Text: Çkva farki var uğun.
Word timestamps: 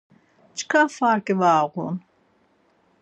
Çkva 0.57 0.81
farki 0.95 1.35
var 1.39 1.65
uğun. 1.79 1.97